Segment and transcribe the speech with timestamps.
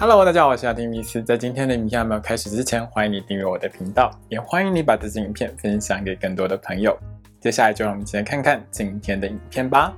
[0.00, 1.20] Hello，大家好，我是阿丁米斯。
[1.20, 6.96] 在今天的影片还没有开始之前，欢迎你订阅我的频道，也欢迎你把这支影片分享给更多的朋友。
[7.40, 9.92] 接下来就让我们一起来看看今天的影片吧。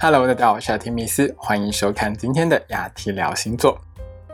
[0.00, 3.80] Hello，大家好，我是阿丁米斯，欢迎收看今天的雅提聊星座。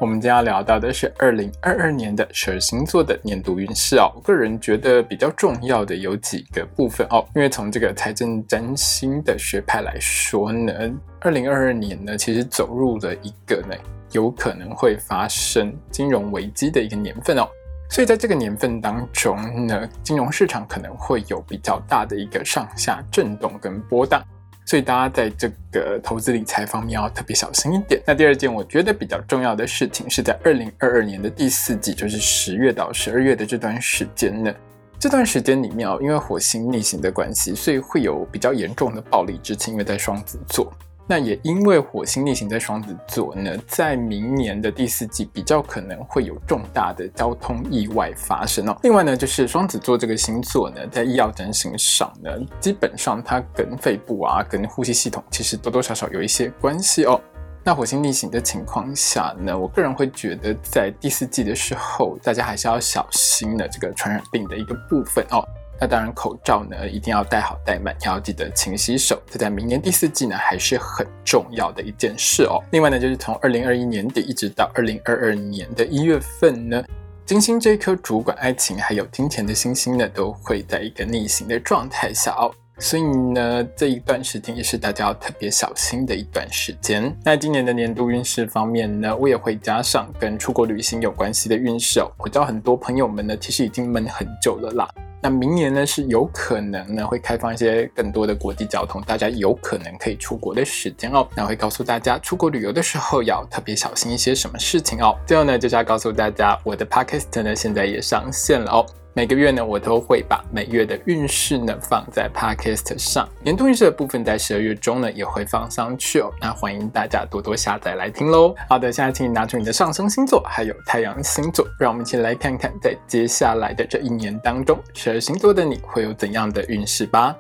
[0.05, 4.13] 我们今天要聊到的是二零二二年的十二星座的年度运势哦。
[4.15, 10.75] 我个人觉得比较重要的有几个部分哦，因为从这个财政占星的学派来说呢，
[11.21, 13.75] 二零二二年呢其实走入了一个呢
[14.11, 17.49] 有可能会发生金融危机的一个年份哦。
[17.89, 24.23] 所以在这个年份当中呢，金融市场可能会有比较大的一个上下震动跟波荡。
[24.67, 28.01] 所以大家在这个投资理财方面要特别小心一点。
[28.07, 34.55] 那第二件我觉得比较重要的事情是在二零二二年的第四季，就是十月到十二月的这段时间呢。
[34.99, 40.73] 这段时间里面哦，因为火星逆行的关系，所以会有比较严重的暴力之情，因为在双子座。
[41.07, 48.77] 那也因为火星逆行在双子座呢，在明年的第四季比较可能会有重大的交通意外发生哦。
[48.83, 57.21] 另外呢，就是双子座这个星座呢，在医药整形上呢，基本上它跟肺部啊、跟呼吸系统其实多多少少有一些关系哦。
[57.63, 65.43] 那火星逆行的情况下呢，我个人会觉得在第四季的时候，大家还是要小心的这个传染病的一个部分哦。
[65.81, 69.21] 那当然，口罩呢一定要戴好戴满，要记得勤洗手。
[69.31, 72.63] 这在明年第四季呢还是很重要的一件事哦。
[72.71, 76.83] 另外呢，就是从二零二一年底一直到二零二二年的一月份呢，
[77.27, 82.53] 金星这颗主管爱情还有金钱的星星呢，都会在一个逆行的状态下哦。
[82.79, 87.17] 所以呢，这一段时间也是大家要特别小心的一段时间。
[87.25, 92.11] 那今年的年度运势方面呢，我也会加上跟出国旅行有关系的运势哦。
[92.19, 94.89] 我知道很多朋友们呢，其实已经闷很久了啦。
[95.25, 101.27] 那明年呢是有可能呢会开放一些更多的国际交通，大家有可能可以出国的时间哦。
[101.35, 105.17] 那会告诉大家出国旅游的时候要特别小心一些什么事情哦。
[105.27, 108.85] 最后呢就是要告诉大家，我的 podcast 呢现在也上线了哦。
[109.17, 116.33] 每个月呢，我都会把每月的运势呢放在 Podcast 上，年度运势的部分在十二月中呢也会放上去哦。
[116.41, 118.53] 那欢迎大家多多下载来听喽。
[118.69, 127.37] 好的，现在请你拿出你的上升星座还有太阳星座，让我们一起来看看在接下来的这一年当中，十二星座的你会有怎样的运势吧。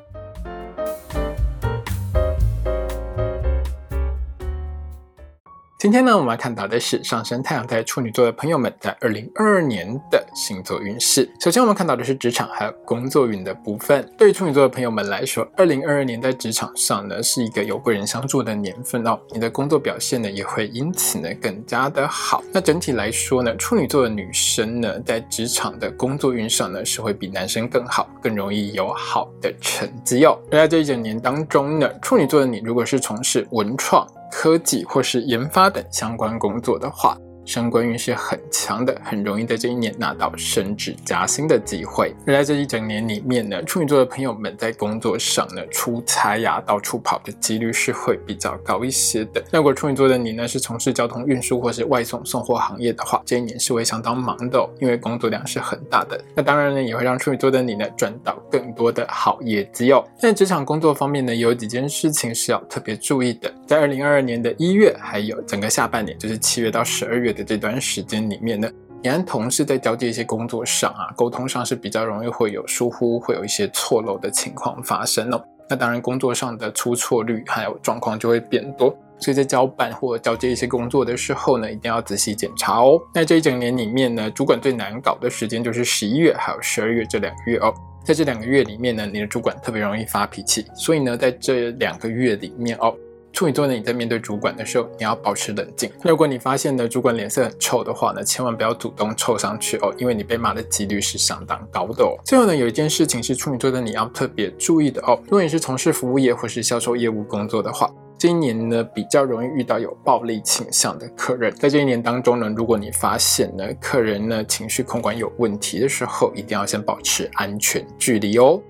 [5.84, 11.30] 今天呢，我们要看到的是上升太阳在处女座的朋友们在二零二二年的星座运势。
[11.38, 14.10] 首先，我们看到的是职场还有工作运的部分。
[14.16, 19.20] 对于处女座的朋友们来说，二零二二年在职场上呢，是一个有贵人相助的年份哦。
[19.30, 22.42] 你的工作表现呢，也会因此呢更加的好。
[22.50, 30.38] 那整体来说呢，处女座的女生呢，在职场的工作运上呢，是会比男生更好，更容易有好的成绩哦。
[30.50, 37.16] 而在这一整年当中呢，处女座的你，如果是从事文创，科技或是研发等相关工作的话。
[37.44, 42.14] 升官运是很强的，很容易在这一年拿到升职加薪的机会。
[42.26, 49.44] 而在这一整年里面呢，处女座的朋友们在工作上呢，出差呀、到处跑的几率是会比较高一些的。
[49.50, 56.18] 那如果处女座的你呢，是从事交通运输或是外送送货行业的话，这一年是会相当忙的，因为工作量是很大的。
[56.34, 60.02] 那当然呢，也会让处女座的你呢，赚到更多的好业绩哦。
[60.18, 63.52] 在职场工作方面呢，有几件事情是要特别注意的。
[63.66, 67.33] 在二零二二年的一月，还有整个下半年，就是七月到十二月。
[67.34, 68.70] 的这段时间里面呢，
[69.02, 75.44] 你和同事在交接一些工作上啊，沟通上是比较容易会有疏忽，会有一些错漏的情况发生哦。
[75.68, 83.00] 那当然，工作上的出错率还有状况就会变多，所以在交办或交接一些工作的时候呢，一定要仔细检查哦。
[83.14, 87.72] 那这一整年里面呢，主管最难搞的时间就是十一月还有十二月这两个月哦。
[88.04, 92.94] 在这两个月里面呢，你的主管特别容易发脾气，所以呢，在这两个月里面哦。
[93.34, 95.90] 处女座呢，你在面对主管的时候，你要保持冷静。
[96.04, 102.16] 如果你发现呢主管脸色很臭的话呢，千万不要主动凑上去哦，因为你被骂的几率是相当高的哦。
[102.24, 105.18] 最后呢，有一件事情是处女座的你要特别注意的哦。
[105.24, 111.52] 如果你是从事服务业或是销售业务工作的话，这一年呢比较容易遇到有暴力倾向的客人。
[111.56, 118.62] 在这一年当中呢，如果你发现呢客人呢情绪控管有问题的时候，一定要先保持安全距离哦。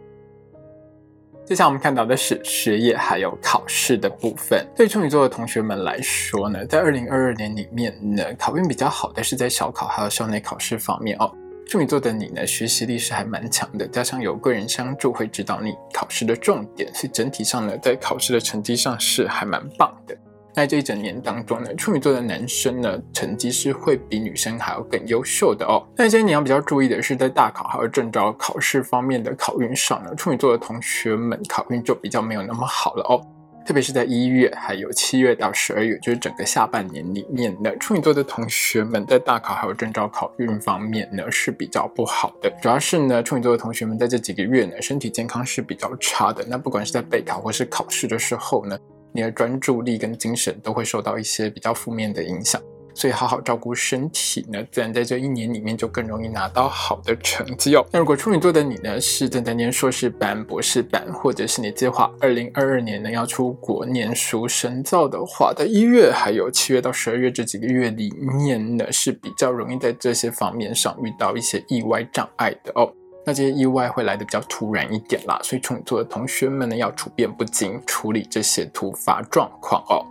[1.47, 4.67] 接下来我们看到的是学业还有考试的部分。
[4.75, 11.31] 对处女座的同学们来说呢，在二零二二年里面呢，考运比较好的是在小考还有校内考试方面哦。
[11.69, 20.17] 处女座的你呢，学习力是还蛮强的，加上有贵人相助，会指导你考试的重点，所以整体上呢，在考试的成绩上是还蛮棒的。
[20.55, 25.85] 在这一整年当中呢，处女座的男生呢，成绩是会比女生还要更优秀的哦。
[25.97, 33.21] 那今天你要比较注意的是，在大考还有证照考试方面的考运上呢，处女座的同学们考运就比较没有那么好了哦。
[33.67, 48.79] 特别是在一月还有七月到十二月，就是整个下半年里面呢，处女座的同学们在大考还有证照考运方面呢是比较不好的，主要是呢处女座的同学们在这几个月呢身体健康是比较差的，那不管是在备考或是考试的时候呢，
[49.15, 52.61] 你的专注力跟精神都会受到一些比较负面的影响。
[52.97, 57.85] 所以好好照顾身体呢，自然在这一年里面就更容易拿到好的成绩哦。
[57.91, 72.93] 那如果处女座的你呢，是正在念硕士班、博士班，或者是你计划二零二二年呢要出国念书深造的话，在一月还有七月到十二月这几个月里面呢，是比较容易在这些方面上遇到一些意外障碍的哦。
[73.25, 80.05] 那这些意外会来的比较突然一点啦，所以处女座的同学们呢，要处变不惊，处理这些突发状况哦。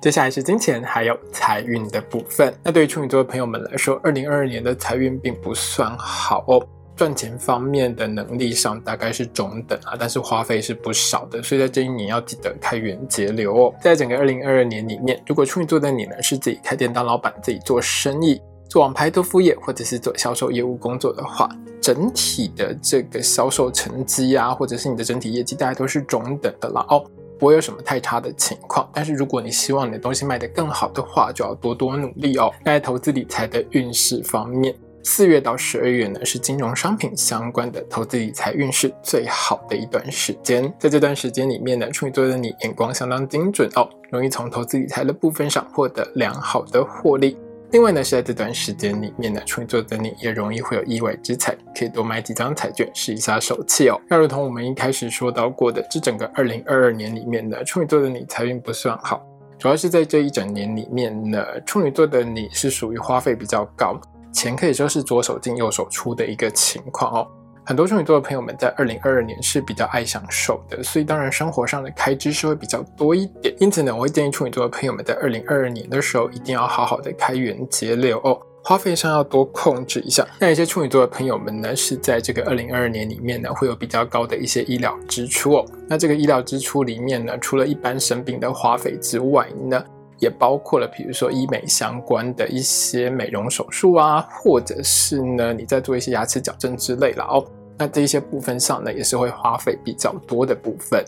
[0.00, 2.54] 接下来是金钱还有财运的部分。
[2.62, 6.64] 那对于处女座的朋友们来说，二零二二年的财运并不算好哦。
[6.96, 13.74] 赚钱方面的能力上大概是中等啊，但是花费是不少的，所以在这一年要记得开源节流哦。
[13.80, 21.48] 在整个二零二二年里面，如果处女座的你呢是自己开店当老板，自己做生意，做网拍、做副业，或者是做销售业务工作的话，
[21.80, 27.04] 整体的这个销售成绩啊，或者是你的整体业绩，大概都是中等的啦哦。
[27.38, 32.52] 不会有什么太差的情况，但是如果你希望你的东西卖得更好的话，就要多多努力哦。
[32.64, 34.74] 在投资理财的运势方面，
[35.04, 40.70] 四月到十二月呢是金融商品相关的投资理财运势最好的一段时间。
[40.80, 47.38] 在这段时间里面呢，处女座的你眼光相当精准哦，容易从投资理财的部分上获得良好的获利。
[47.70, 54.00] 另外呢，是在这段时间里面呢，处女座的你也容易会有意外之财，可以多买几张彩券试一下手气哦。
[54.08, 59.22] 那如同我们一开始说到过的，这整个二零二二年里面呢，处女座的你财运不算好，
[59.58, 64.00] 主要是在这一整年里面呢，处女座的你是属于花费比较高，
[64.32, 67.28] 钱可以说是左手进右手出的一个情况哦。
[67.68, 73.54] 很多处女座的朋友们在二零二二年是比较爱享受的，所以当然生活上的开支是会比较多一点。
[73.60, 80.26] 因此呢，我会建议处女座的朋友们在二零二二年的时候一定要好好的开源节流哦，花费上要多控制一下。
[80.40, 85.66] 那一些处女座的朋友们呢，是在这个二零二二年里面呢，会有比较高的一些医疗支出哦。
[85.86, 89.84] 那这个医疗支出里面呢，除了一般生病的花费之外呢，
[90.20, 97.44] 也包括了，比如说医美相关的一些美容手术啊，或者是呢，你在做一些牙齿矫正之类了哦。
[97.78, 101.04] 那这一些部分上呢，也是会花费比较多的部分。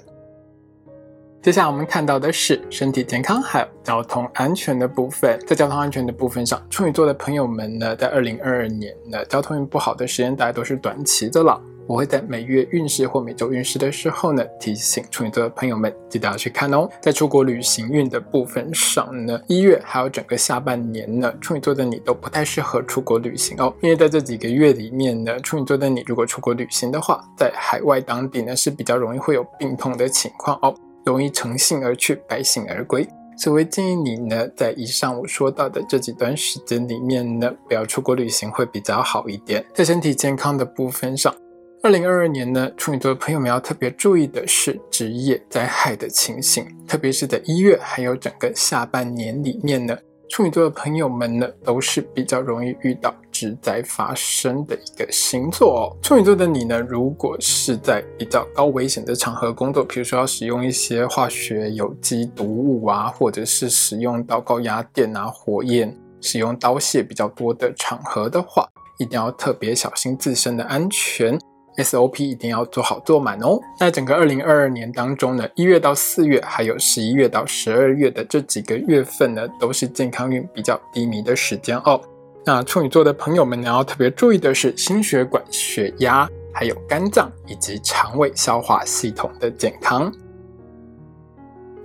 [1.43, 5.41] 接下来我们看到的是身体健康还有交通安全的部分。
[5.47, 11.59] 在交通安全的部分上，处女座的朋友们呢，在二零二二年呢，交通运不好的时间大家都是短期的了。
[11.91, 16.89] 我会在每月运势或每周运势的时候呢，提醒处女座的朋友们记得要去看哦。
[17.01, 23.75] 在出国旅行运的部分上呢，一月还有整个下半年呢，处女座的你都不太适合出国旅行哦。
[23.83, 30.73] 因为在这几个月里面呢，处女座的你如果出国旅行的话，在海外当地呢是比较容易会有病痛的情况哦，
[31.05, 33.05] 容易乘兴而去，败兴而归。
[33.37, 39.67] 所以建议你呢，在以上我说到的这几段时间里面呢，不要出国旅行会比较好一点。
[39.75, 41.35] 在身体健康的部分上。
[41.83, 49.97] 二零二二年呢，处女座的朋友们要特别注意的是职业灾害的情形，特别是在一月还有整个下半年里面呢，
[50.29, 55.97] 处女座的朋友们呢都是比较容易遇到职灾发生的一个星座哦。
[56.03, 68.69] 处女座的你呢，如果是在比较高危险的场合工作，比如说要使用一些化学有机毒物啊，或者是使用到高压电啊、火焰、使用刀械比较多的场合的话，
[68.99, 71.39] 一定要特别小心自身的安全。
[71.83, 73.59] SOP 一定要做好做满哦。
[73.79, 82.01] 在整个二零二二年当中呢，一月到四月，还有十一月到十二月的这几个月份呢，都是健康运比较低迷的时间哦。
[82.45, 90.13] 那处女座的朋友们，呢要特别注意的是心血管、血压，还有肝脏以及肠胃消化系统的健康。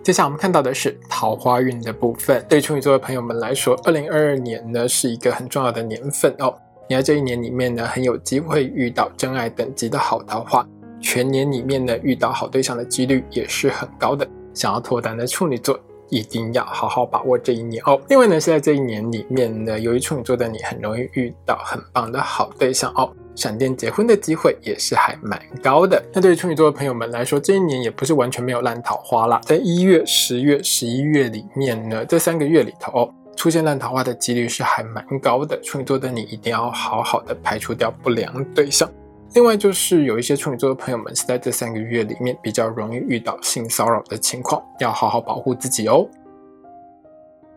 [0.02, 2.46] 接下来我们看到的是桃花运的部分。
[2.48, 6.56] 对处女座的朋友们来说，二零二二年呢是一个很重要的年份哦。
[6.88, 10.64] 你在这一年里面呢，很有机会遇到真爱等级的好桃花，
[11.02, 14.28] 全年里面呢遇到好对象的几率也是很高的。
[14.54, 18.00] 想要脱单的处女座，一定要好好把握这一年哦。
[18.08, 26.02] 另外呢，是在这一年里面呢，由于处女座的你很容易遇到很棒的好对象哦，闪电结婚的机会也是还蛮高的。
[26.14, 33.10] 那对于处女座的朋友们来说，这一年也不是完全没有烂桃花啦，在一月、十月、十一月里面呢，这三个月里头哦。
[33.36, 38.90] 出现烂桃花的几率是还蛮高的，处女座的你一定要好好的排除掉不良对象。
[39.34, 46.08] 另外就是有一些处女座的朋友们是在这三个月里面比较容易遇到性骚扰的情况，要好好保护自己哦。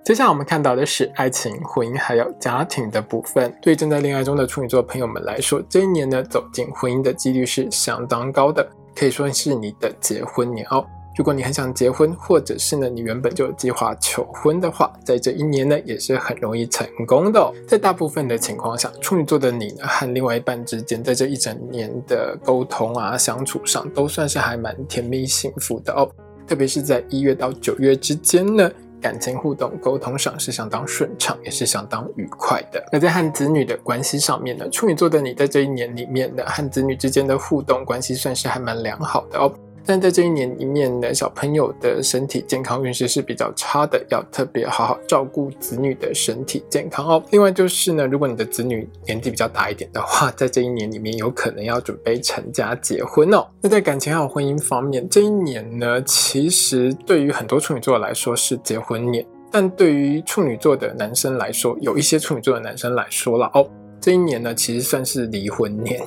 [0.03, 3.55] 接下来我们看到的是爱情、婚姻还有家庭的部分。
[3.61, 8.67] 对正在恋爱中的处女座朋友们来说，这一年呢走进婚姻的几率是相当高的，
[8.97, 10.85] 可以说是你的结婚年哦。
[11.19, 17.53] 如果你很想结婚，或者是呢你原本就有计划求婚的话，在这一年呢也是很容易成功的。
[17.67, 26.09] 在大部分的情况下，处女座的你呢和另外一半之间，在这一整年的沟通啊相处上，都算是还蛮甜蜜幸福的哦。
[26.47, 28.71] 特别是在一月到九月之间呢。
[29.01, 32.85] 感情互动沟通上是相当顺畅，也是相当愉快的。
[32.93, 39.53] 那在和子女的关系上面呢，处女座的你在这一年里面呢，和子女之间的互动关系算是还蛮良好的哦。
[39.85, 47.23] 但在这一年里面呢，小朋友的身体健康运势是比较差的，要特别好好照顾子女的身体健康哦。
[47.31, 53.47] 另外就是呢，如果你的子女年纪比较大一点的话，在这一年里面有可能要准备成家结婚哦。
[53.61, 63.67] 那在感情还有婚姻方面，这一年呢，其实对于很多处女座来说是结婚年，但对于处女座的男生来说，有一些处女座的男生来说了哦，
[64.01, 66.01] 这一年呢，其实算是离婚年。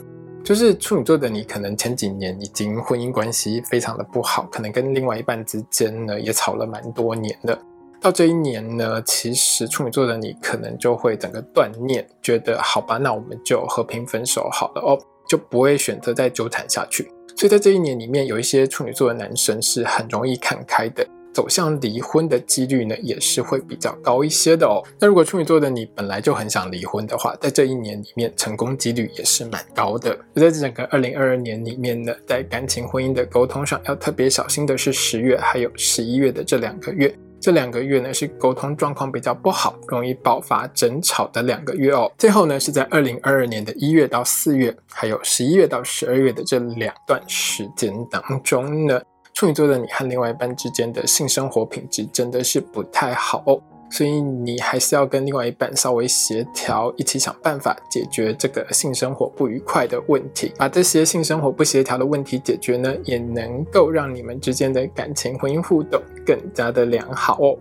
[0.43, 7.57] 就是处女座的你，可能前几年已经婚姻关系非常的不好，可能跟另外一半之间呢也吵了蛮多年的。
[8.01, 14.98] 到这一年呢，其实处女座的你可能就会整个断念，觉得好吧，那我们就和平分手好了哦，
[15.29, 17.12] 就不会选择再纠缠下去。
[17.38, 21.07] 所以在这一年里面，有一些处女座的男生是很容易看开的。
[21.33, 24.83] 走向离婚的几率呢，也是会比较高一些的哦。
[25.00, 30.17] 那如果处女座的你本来就很想离婚的话，在这一年里面，成功几率也是蛮高的。
[30.35, 37.13] 在整个二零二二年里面呢，在感情婚姻的沟通上，要特别小心的是十月还有十一月的这两个月。
[37.39, 42.11] 这两个月呢，是沟通状况比较不好，容易爆发争吵的两个月哦。
[42.15, 49.01] 最后呢，是在二零二二年的一月到四月，还有十一月到十二月的这两段时间当中呢。
[49.41, 60.53] 处女座的你和另外一半之间的性生活品质真的是不太好哦，所以你还是要跟另外一半稍微协调，一起想办法解决这个性生活不愉快的问题。
[60.60, 67.57] 把这些性生活不协调的问题解决呢，也能够让你们之间的感情婚姻互动更加的良好哦。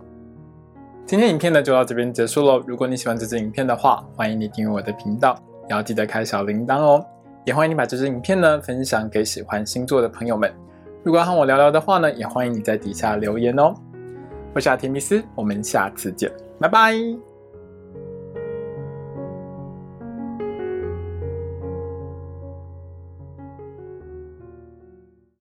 [1.07, 2.63] 今天影片呢就到这边结束喽。
[2.67, 5.35] 如果你喜欢这支影片的话，欢迎你订阅我的频道，
[5.67, 7.03] 也要记得开小铃铛哦。
[7.43, 10.53] 也欢迎你把这支影片呢分享给喜欢星座的朋友们。
[11.03, 13.73] 如果要和我聊聊的话呢，也欢迎你在底下留言哦。
[14.53, 17.30] 我是阿提米斯，我们下次见，拜拜。